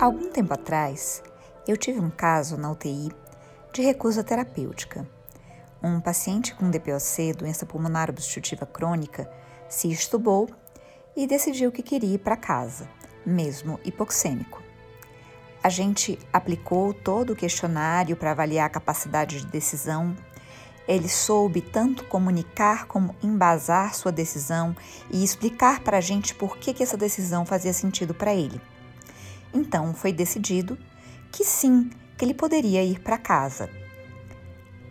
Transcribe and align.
Algum 0.00 0.30
tempo 0.30 0.54
atrás, 0.54 1.22
eu 1.68 1.76
tive 1.76 2.00
um 2.00 2.10
caso 2.10 2.56
na 2.56 2.70
UTI 2.70 3.10
de 3.72 3.82
recusa 3.82 4.24
terapêutica. 4.24 5.06
Um 5.82 6.00
paciente 6.00 6.54
com 6.54 6.70
DPOC, 6.70 7.32
doença 7.34 7.64
pulmonar 7.64 8.10
obstrutiva 8.10 8.66
crônica, 8.66 9.30
se 9.68 9.90
estubou 9.90 10.48
e 11.14 11.26
decidiu 11.26 11.70
que 11.70 11.82
queria 11.82 12.14
ir 12.14 12.18
para 12.18 12.36
casa, 12.36 12.88
mesmo 13.24 13.78
hipoxêmico. 13.84 14.62
A 15.62 15.68
gente 15.68 16.18
aplicou 16.32 16.94
todo 16.94 17.34
o 17.34 17.36
questionário 17.36 18.16
para 18.16 18.30
avaliar 18.30 18.66
a 18.66 18.70
capacidade 18.70 19.40
de 19.40 19.46
decisão. 19.46 20.16
Ele 20.90 21.08
soube 21.08 21.60
tanto 21.60 22.02
comunicar 22.06 22.86
como 22.86 23.14
embasar 23.22 23.94
sua 23.94 24.10
decisão 24.10 24.74
e 25.08 25.22
explicar 25.22 25.78
para 25.84 25.98
a 25.98 26.00
gente 26.00 26.34
por 26.34 26.58
que, 26.58 26.74
que 26.74 26.82
essa 26.82 26.96
decisão 26.96 27.46
fazia 27.46 27.72
sentido 27.72 28.12
para 28.12 28.34
ele. 28.34 28.60
Então 29.54 29.94
foi 29.94 30.12
decidido 30.12 30.76
que 31.30 31.44
sim, 31.44 31.90
que 32.18 32.24
ele 32.24 32.34
poderia 32.34 32.82
ir 32.82 32.98
para 32.98 33.16
casa. 33.16 33.70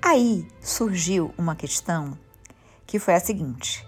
Aí 0.02 0.48
surgiu 0.62 1.34
uma 1.38 1.54
questão 1.54 2.18
que 2.88 2.98
foi 2.98 3.16
a 3.16 3.20
seguinte: 3.20 3.86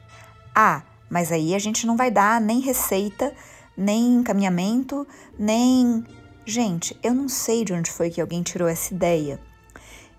ah, 0.53 0.83
mas 1.09 1.31
aí 1.31 1.55
a 1.55 1.59
gente 1.59 1.88
não 1.88 1.95
vai 1.95 2.11
dar 2.11 2.41
nem 2.41 2.59
receita, 2.59 3.33
nem 3.77 4.16
encaminhamento, 4.16 5.07
nem. 5.39 6.05
Gente, 6.45 6.99
eu 7.02 7.13
não 7.13 7.30
sei 7.30 7.63
de 7.63 7.71
onde 7.71 7.89
foi 7.89 8.09
que 8.09 8.19
alguém 8.19 8.43
tirou 8.43 8.67
essa 8.67 8.93
ideia 8.93 9.39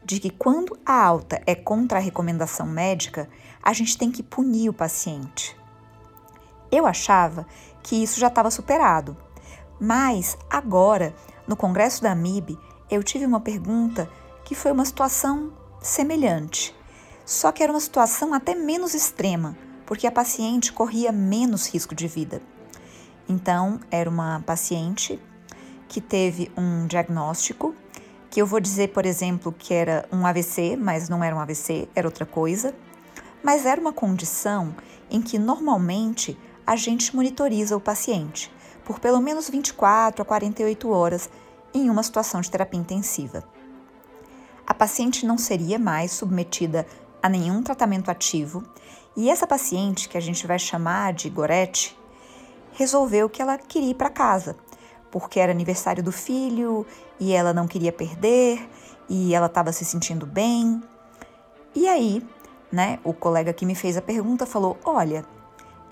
de 0.04 0.18
que 0.18 0.30
quando 0.30 0.78
a 0.84 1.04
alta 1.04 1.40
é 1.46 1.54
contra 1.54 1.98
a 1.98 2.00
recomendação 2.00 2.66
médica, 2.66 3.28
a 3.62 3.72
gente 3.72 3.96
tem 3.96 4.10
que 4.10 4.22
punir 4.22 4.68
o 4.68 4.74
paciente. 4.74 5.56
Eu 6.70 6.86
achava 6.86 7.46
que 7.82 8.02
isso 8.02 8.18
já 8.18 8.28
estava 8.28 8.50
superado. 8.50 9.16
Mas 9.80 10.36
agora, 10.48 11.14
no 11.46 11.56
congresso 11.56 12.02
da 12.02 12.14
MIB, 12.14 12.58
eu 12.90 13.02
tive 13.02 13.26
uma 13.26 13.40
pergunta 13.40 14.08
que 14.44 14.54
foi 14.54 14.72
uma 14.72 14.84
situação 14.84 15.52
semelhante. 15.80 16.74
Só 17.24 17.52
que 17.52 17.62
era 17.62 17.72
uma 17.72 17.80
situação 17.80 18.34
até 18.34 18.54
menos 18.54 18.94
extrema, 18.94 19.56
porque 19.86 20.06
a 20.06 20.12
paciente 20.12 20.72
corria 20.72 21.12
menos 21.12 21.68
risco 21.68 21.94
de 21.94 22.08
vida. 22.08 22.42
Então, 23.28 23.80
era 23.90 24.08
uma 24.08 24.40
paciente 24.44 25.20
que 25.88 26.00
teve 26.00 26.50
um 26.56 26.86
diagnóstico, 26.86 27.74
que 28.32 28.40
eu 28.40 28.46
vou 28.46 28.60
dizer, 28.60 28.88
por 28.94 29.04
exemplo, 29.04 29.52
que 29.52 29.74
era 29.74 30.08
um 30.10 30.26
AVC, 30.26 30.74
mas 30.74 31.06
não 31.06 31.22
era 31.22 31.36
um 31.36 31.38
AVC, 31.38 31.86
era 31.94 32.08
outra 32.08 32.24
coisa. 32.24 32.74
Mas 33.44 33.66
era 33.66 33.78
uma 33.78 33.92
condição 33.92 34.74
em 35.10 35.20
que 35.20 35.38
normalmente 35.38 36.38
a 36.66 36.74
gente 36.74 37.14
monitoriza 37.14 37.76
o 37.76 37.80
paciente 37.80 38.50
por 38.86 38.98
pelo 38.98 39.20
menos 39.20 39.50
24 39.50 40.22
a 40.22 40.24
48 40.24 40.88
horas 40.88 41.28
em 41.74 41.90
uma 41.90 42.02
situação 42.02 42.40
de 42.40 42.50
terapia 42.50 42.80
intensiva. 42.80 43.44
A 44.66 44.72
paciente 44.72 45.26
não 45.26 45.36
seria 45.36 45.78
mais 45.78 46.12
submetida 46.12 46.86
a 47.22 47.28
nenhum 47.28 47.62
tratamento 47.62 48.10
ativo 48.10 48.64
e 49.14 49.28
essa 49.28 49.46
paciente, 49.46 50.08
que 50.08 50.16
a 50.16 50.22
gente 50.22 50.46
vai 50.46 50.58
chamar 50.58 51.12
de 51.12 51.28
Gorete, 51.28 51.94
resolveu 52.72 53.28
que 53.28 53.42
ela 53.42 53.58
queria 53.58 53.90
ir 53.90 53.94
para 53.94 54.08
casa, 54.08 54.56
porque 55.12 55.38
era 55.38 55.52
aniversário 55.52 56.02
do 56.02 56.10
filho 56.10 56.84
e 57.20 57.32
ela 57.32 57.52
não 57.52 57.68
queria 57.68 57.92
perder 57.92 58.66
e 59.08 59.34
ela 59.34 59.46
estava 59.46 59.70
se 59.70 59.84
sentindo 59.84 60.26
bem. 60.26 60.82
E 61.74 61.86
aí, 61.86 62.26
né, 62.72 62.98
o 63.04 63.12
colega 63.12 63.52
que 63.52 63.66
me 63.66 63.74
fez 63.74 63.96
a 63.96 64.02
pergunta 64.02 64.46
falou: 64.46 64.78
Olha, 64.84 65.24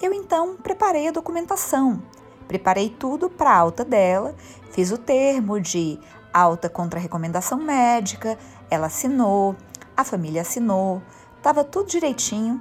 eu 0.01 0.13
então 0.13 0.57
preparei 0.57 1.07
a 1.07 1.13
documentação. 1.13 2.03
Preparei 2.49 2.89
tudo 2.89 3.31
para 3.31 3.55
alta 3.55 3.85
dela, 3.85 4.35
fiz 4.73 4.91
o 4.91 4.99
termo 4.99 5.61
de 5.61 6.01
alta 6.33 6.69
contra 6.69 6.99
recomendação 6.99 7.59
médica, 7.59 8.37
ela 8.69 8.87
assinou, 8.87 9.55
a 9.97 10.03
família 10.03 10.43
assinou, 10.43 11.01
estava 11.37 11.63
tudo 11.63 11.89
direitinho, 11.89 12.61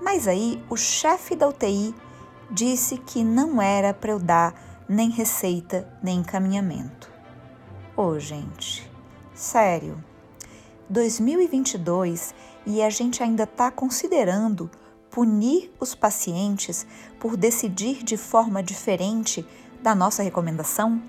mas 0.00 0.26
aí 0.26 0.60
o 0.68 0.76
chefe 0.76 1.36
da 1.36 1.48
UTI 1.48 1.94
disse 2.50 2.96
que 2.98 3.22
não 3.22 3.62
era 3.62 3.94
para 3.94 4.10
eu 4.10 4.18
dar 4.18 4.54
nem 4.88 5.10
receita 5.10 5.86
nem 6.02 6.20
encaminhamento. 6.20 7.10
Ô, 7.96 8.02
oh, 8.02 8.18
gente, 8.18 8.88
sério. 9.34 10.02
2022 10.88 12.34
e 12.64 12.82
a 12.82 12.88
gente 12.88 13.22
ainda 13.22 13.42
está 13.42 13.70
considerando 13.70 14.70
punir 15.10 15.70
os 15.78 15.94
pacientes 15.94 16.86
por 17.18 17.36
decidir 17.36 18.02
de 18.02 18.16
forma 18.16 18.62
diferente 18.62 19.46
da 19.82 19.94
nossa 19.94 20.22
recomendação? 20.22 21.02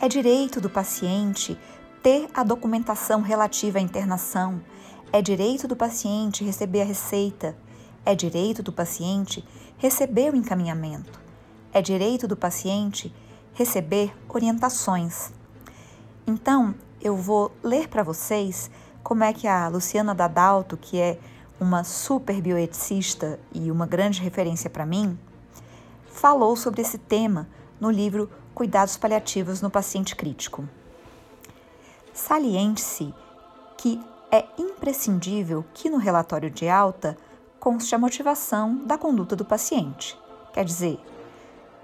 É 0.00 0.08
direito 0.08 0.60
do 0.60 0.68
paciente 0.68 1.58
ter 2.02 2.28
a 2.34 2.42
documentação 2.42 3.22
relativa 3.22 3.78
à 3.78 3.80
internação, 3.80 4.60
é 5.10 5.22
direito 5.22 5.66
do 5.66 5.76
paciente 5.76 6.44
receber 6.44 6.82
a 6.82 6.84
receita, 6.84 7.56
é 8.04 8.14
direito 8.14 8.62
do 8.62 8.72
paciente 8.72 9.42
receber 9.78 10.32
o 10.32 10.36
encaminhamento, 10.36 11.23
é 11.74 11.82
direito 11.82 12.28
do 12.28 12.36
paciente 12.36 13.12
receber 13.52 14.14
orientações. 14.28 15.32
Então, 16.24 16.74
eu 17.02 17.16
vou 17.16 17.52
ler 17.62 17.88
para 17.88 18.04
vocês 18.04 18.70
como 19.02 19.24
é 19.24 19.32
que 19.32 19.48
a 19.48 19.68
Luciana 19.68 20.14
Dadalto, 20.14 20.76
que 20.76 20.98
é 20.98 21.18
uma 21.60 21.82
super 21.82 22.40
bioeticista 22.40 23.38
e 23.52 23.70
uma 23.70 23.86
grande 23.86 24.22
referência 24.22 24.70
para 24.70 24.86
mim, 24.86 25.18
falou 26.06 26.56
sobre 26.56 26.80
esse 26.80 26.96
tema 26.96 27.48
no 27.80 27.90
livro 27.90 28.30
Cuidados 28.54 28.96
Paliativos 28.96 29.60
no 29.60 29.68
Paciente 29.68 30.14
Crítico. 30.14 30.66
Saliente-se 32.12 33.12
que 33.76 34.00
é 34.30 34.46
imprescindível 34.56 35.64
que 35.74 35.90
no 35.90 35.98
relatório 35.98 36.50
de 36.50 36.68
alta 36.68 37.16
conste 37.58 37.94
a 37.94 37.98
motivação 37.98 38.76
da 38.86 38.96
conduta 38.96 39.34
do 39.34 39.44
paciente, 39.44 40.16
quer 40.52 40.64
dizer, 40.64 41.00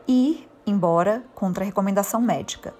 ir 0.06 0.48
embora 0.66 1.24
contra 1.34 1.64
a 1.64 1.66
recomendação 1.66 2.20
médica. 2.20 2.74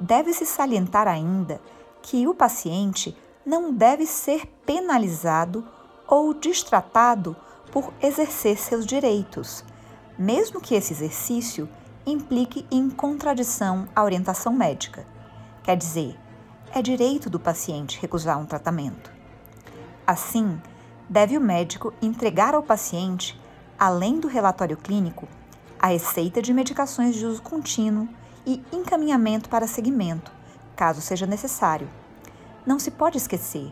Deve-se 0.00 0.44
salientar 0.44 1.06
ainda 1.06 1.60
que 2.02 2.26
o 2.26 2.34
paciente 2.34 3.16
não 3.44 3.72
deve 3.72 4.06
ser 4.06 4.46
penalizado 4.66 5.66
ou 6.06 6.34
destratado 6.34 7.36
por 7.70 7.92
exercer 8.00 8.58
seus 8.58 8.86
direitos, 8.86 9.64
mesmo 10.18 10.60
que 10.60 10.74
esse 10.74 10.92
exercício 10.92 11.68
implique 12.06 12.66
em 12.70 12.90
contradição 12.90 13.88
à 13.94 14.02
orientação 14.02 14.52
médica. 14.52 15.06
Quer 15.62 15.76
dizer, 15.76 16.18
é 16.72 16.82
direito 16.82 17.30
do 17.30 17.40
paciente 17.40 18.00
recusar 18.00 18.38
um 18.38 18.46
tratamento. 18.46 19.10
Assim, 20.06 20.60
deve 21.08 21.36
o 21.36 21.40
médico 21.40 21.92
entregar 22.02 22.54
ao 22.54 22.62
paciente, 22.62 23.40
além 23.78 24.20
do 24.20 24.28
relatório 24.28 24.76
clínico, 24.76 25.26
a 25.84 25.88
receita 25.88 26.40
de 26.40 26.54
medicações 26.54 27.14
de 27.14 27.26
uso 27.26 27.42
contínuo 27.42 28.08
e 28.46 28.64
encaminhamento 28.72 29.50
para 29.50 29.66
seguimento, 29.66 30.32
caso 30.74 31.02
seja 31.02 31.26
necessário. 31.26 31.86
Não 32.64 32.78
se 32.78 32.90
pode 32.90 33.18
esquecer 33.18 33.70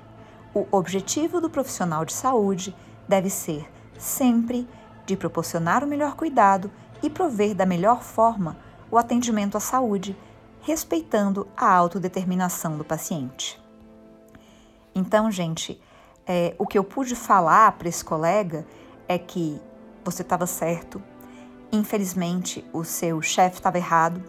o 0.52 0.66
objetivo 0.70 1.40
do 1.40 1.48
profissional 1.48 2.04
de 2.04 2.12
saúde 2.12 2.76
deve 3.08 3.30
ser 3.30 3.66
sempre 3.98 4.68
de 5.06 5.16
proporcionar 5.16 5.82
o 5.82 5.86
melhor 5.86 6.14
cuidado 6.14 6.70
e 7.02 7.08
prover 7.08 7.54
da 7.54 7.64
melhor 7.64 8.02
forma 8.02 8.58
o 8.90 8.98
atendimento 8.98 9.56
à 9.56 9.60
saúde, 9.60 10.14
respeitando 10.60 11.48
a 11.56 11.72
autodeterminação 11.72 12.76
do 12.76 12.84
paciente. 12.84 13.58
Então, 14.94 15.30
gente, 15.30 15.80
é, 16.26 16.54
o 16.58 16.66
que 16.66 16.76
eu 16.76 16.84
pude 16.84 17.16
falar 17.16 17.72
para 17.72 17.88
esse 17.88 18.04
colega 18.04 18.66
é 19.08 19.16
que 19.16 19.58
você 20.04 20.20
estava 20.20 20.46
certo, 20.46 21.02
infelizmente 21.72 22.64
o 22.72 22.84
seu 22.84 23.20
chefe 23.22 23.56
estava 23.56 23.78
errado, 23.78 24.22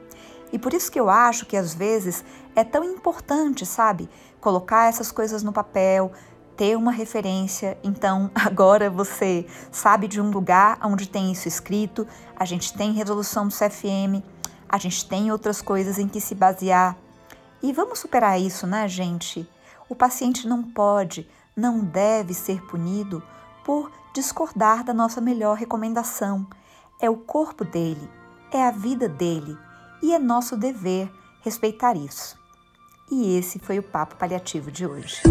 e 0.53 0.59
por 0.59 0.73
isso 0.73 0.91
que 0.91 0.99
eu 0.99 1.09
acho 1.09 1.45
que 1.47 1.57
às 1.57 1.73
vezes 1.73 2.23
é 2.55 2.63
tão 2.63 2.83
importante, 2.83 3.65
sabe, 3.65 4.07
colocar 4.39 4.87
essas 4.87 5.11
coisas 5.11 5.41
no 5.41 5.51
papel, 5.51 6.11
ter 6.55 6.77
uma 6.77 6.91
referência. 6.91 7.77
Então, 7.83 8.29
agora 8.35 8.89
você 8.89 9.47
sabe 9.71 10.07
de 10.07 10.21
um 10.21 10.29
lugar 10.29 10.77
onde 10.83 11.09
tem 11.09 11.31
isso 11.31 11.47
escrito, 11.47 12.07
a 12.35 12.45
gente 12.45 12.71
tem 12.73 12.93
resolução 12.93 13.47
do 13.47 13.53
CFM, 13.53 14.23
a 14.69 14.77
gente 14.77 15.07
tem 15.07 15.31
outras 15.31 15.61
coisas 15.61 15.97
em 15.97 16.07
que 16.07 16.21
se 16.21 16.35
basear. 16.35 16.95
E 17.61 17.73
vamos 17.73 17.99
superar 17.99 18.39
isso, 18.39 18.67
né, 18.67 18.87
gente? 18.87 19.49
O 19.89 19.95
paciente 19.95 20.47
não 20.47 20.61
pode, 20.61 21.27
não 21.55 21.79
deve 21.79 22.33
ser 22.33 22.61
punido 22.67 23.23
por 23.63 23.91
discordar 24.13 24.83
da 24.83 24.93
nossa 24.93 25.19
melhor 25.19 25.57
recomendação. 25.57 26.45
É 27.03 27.09
o 27.09 27.17
corpo 27.17 27.65
dele, 27.65 28.09
é 28.49 28.63
a 28.63 28.71
vida 28.71 29.09
dele 29.09 29.57
e 30.01 30.13
é 30.13 30.17
nosso 30.17 30.55
dever 30.55 31.11
respeitar 31.41 31.97
isso. 31.97 32.39
E 33.11 33.37
esse 33.37 33.59
foi 33.59 33.77
o 33.77 33.83
Papo 33.83 34.15
Paliativo 34.15 34.71
de 34.71 34.87
hoje. 34.87 35.21